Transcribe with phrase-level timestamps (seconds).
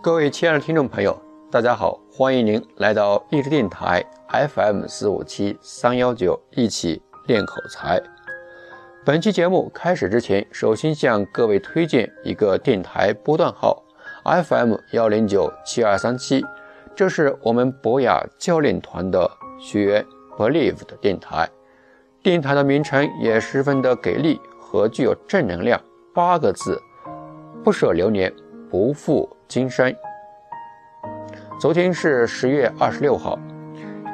[0.00, 1.20] 各位亲爱的听众朋友，
[1.50, 8.00] 大家好，欢迎您来到励志电台 FM 四五七三幺九，一起练口才。
[9.04, 13.82] 本期节目开始之前，首先向各位推荐一个电台波段号
[14.22, 16.46] FM 幺零九七二三七，
[16.94, 19.28] 这是我们博雅教练团的
[19.58, 20.06] 学员
[20.36, 21.48] Believe 的电台。
[22.22, 25.80] 电台的名称也十分的给力和具有正能量，
[26.14, 26.80] 八个字：
[27.64, 28.32] 不舍流年，
[28.70, 29.94] 不负今生。
[31.58, 33.38] 昨天是十月二十六号，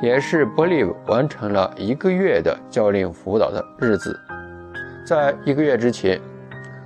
[0.00, 4.16] 也是 bene 完成了一个月的教练辅导的日子。
[5.04, 6.20] 在一个月之前，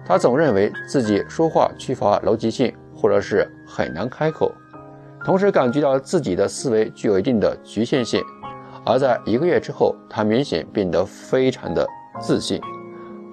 [0.07, 4.51] 他总认为自己说话缺乏逻辑性，或者是很难开口，
[5.23, 8.23] 同时感觉到自己的思维具有一定的局限性。
[8.87, 11.87] 而在一个月之后，他明显变得非常的
[12.19, 12.59] 自信。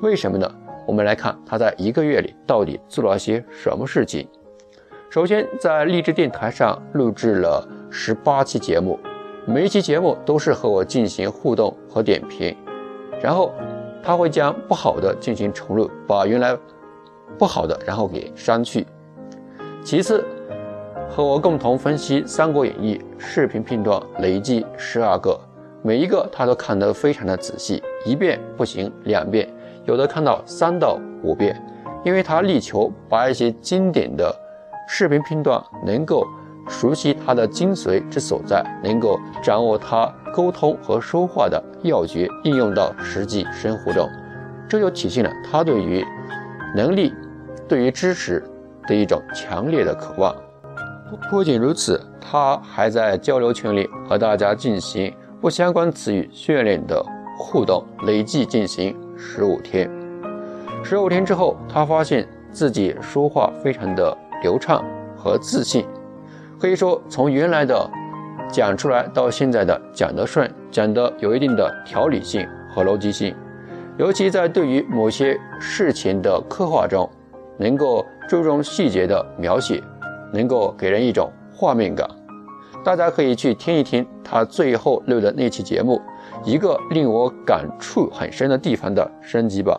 [0.02, 0.52] 为什么呢？
[0.86, 4.28] 我们来看他在一个月里到底做了些什么事情。
[5.16, 9.00] 首先，在励志电台上录制了十八期节目，
[9.46, 12.54] 每一期节目都是和我进行互动和点评。
[13.22, 13.54] 然后
[14.04, 16.54] 他会将不好的进行重录，把原来
[17.38, 18.86] 不好的然后给删去。
[19.86, 20.22] 其次，
[21.10, 25.40] 和我共同分析《三国演义》视频片段，累计十二个。
[25.82, 29.48] 每一个他都看得非常的仔细，一遍不行，两遍，
[29.86, 31.56] 有的看到三到五遍，
[32.04, 34.36] 因为他力求把一些经典的
[34.88, 36.26] 视频片段能够
[36.68, 44.10] 熟悉它的精髓之所在，能够掌握他沟通和说话的要诀，应用到实际生活中，
[44.68, 46.06] 这就体现了他对于
[46.76, 47.14] 能力、
[47.68, 48.44] 对于知识
[48.88, 50.36] 的一种强烈的渴望。
[51.30, 55.14] 不仅如此，他还在交流群里和大家进行。
[55.42, 57.06] 不相关词语训练的
[57.38, 59.88] 互动累计进行十五天，
[60.84, 64.86] 十五天之后，他发现自己说话非常的流畅
[65.18, 65.84] 和自信，
[66.60, 67.90] 可以说从原来的
[68.52, 73.36] 讲出来到现在的讲得顺，讲得有一定的条理性和逻辑性，
[73.98, 77.10] 尤其在对于某些事情的刻画中，
[77.58, 79.82] 能够注重细节的描写，
[80.32, 82.08] 能够给人一种画面感。
[82.84, 86.00] 大家可以去听一听他最后录的那期节目，
[86.44, 89.76] 一个令我感触很深的地方的升级版。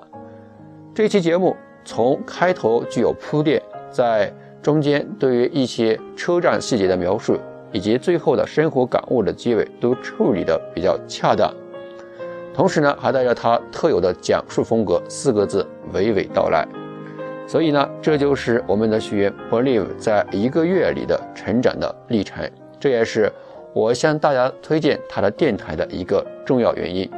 [0.92, 1.54] 这期节目
[1.84, 3.62] 从开头具有铺垫，
[3.92, 4.32] 在
[4.66, 7.38] 中间对于一些车站细节的描述，
[7.70, 11.48] 以及最后的生活感悟的结尾，都处理的比较恰当。
[12.52, 16.66] 同时呢，还带着他特有的讲述风格，四个字娓娓道来。
[17.46, 22.44] 所以呢，这就是我们的学员 Believe 在一个月里的成长的历程。
[22.80, 23.32] 这也是
[23.72, 27.08] 我向大家推荐他的电台的一个重要原因。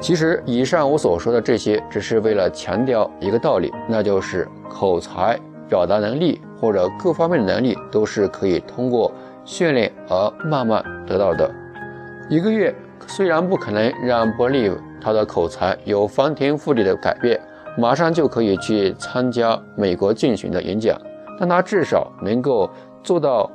[0.00, 5.38] 其实，以上我所说的这些，只是为了强调一个道理，那就是口才、
[5.70, 9.10] 表达能力或者各方面的能力，都是可以通过
[9.44, 11.50] 训练而慢慢得到的。
[12.28, 12.74] 一个月
[13.06, 17.40] 虽然不可能让 Believe 他的口才有翻天覆地的改变，
[17.78, 21.00] 马上就可以去参加美国竞选的演讲，
[21.38, 22.68] 但他至少能够
[23.02, 23.50] 做到。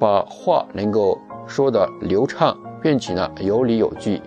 [0.00, 4.18] 把话能够说得流畅，并且呢有理有据，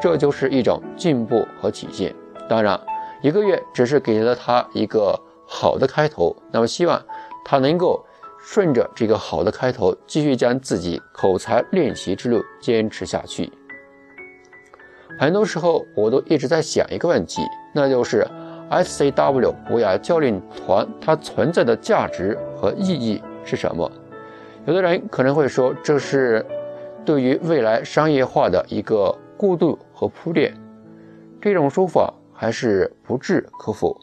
[0.00, 2.14] 这就是一种进步和体现。
[2.48, 2.80] 当然，
[3.20, 5.14] 一个月只是给了他一个
[5.56, 7.00] 好的开头，那么希望
[7.44, 8.04] 他能够
[8.40, 13.52] 顺着这个好的开头，继续将自己口才练习之路坚持下去。
[15.16, 17.40] 很多时候，我都一直在想一个问题，
[17.72, 18.26] 那就是
[18.68, 23.88] SCW 博雅教练团它存在的价值和意义是什么？
[24.66, 26.44] 有的人可能会说，这是
[27.04, 30.52] 对于未来商业化的一个过渡和铺垫，
[31.40, 33.96] 这种说法还是不置可否。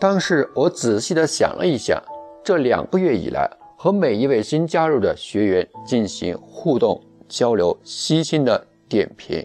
[0.00, 2.02] 但是我仔细的想了一想，
[2.44, 9.44] 这两个月以来和每一位新加入的学员进行互动交流、悉心的点评，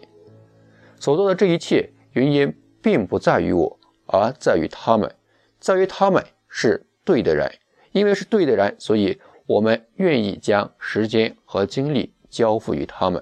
[1.00, 5.14] 所做的这一切原因并不在于我，而在于他们，
[5.60, 7.52] 在于他们是对的人，
[7.92, 9.20] 因为是对的人，所以。
[9.46, 13.22] 我们愿意将时间和精力交付于他们，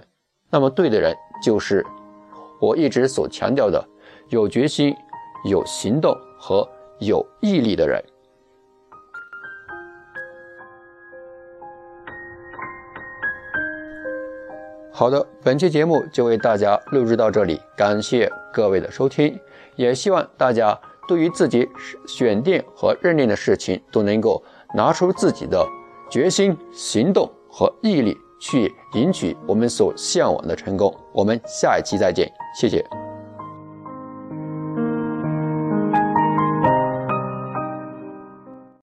[0.51, 1.83] 那么对的人就是
[2.59, 3.83] 我一直所强调的
[4.29, 4.95] 有决心、
[5.45, 6.65] 有行动和
[7.01, 8.01] 有毅力的人。
[14.93, 19.37] 好的，本期节目就为大家录制到这里，感谢各位的收听，
[19.75, 21.67] 也希望大家对于自己
[22.07, 24.43] 选定和认定的事情都能够
[24.75, 25.65] 拿出自己的。
[26.07, 30.93] 决心、行动和毅力去赢取我们所向往的成功。
[31.13, 33.00] 我们下一期再见，谢谢。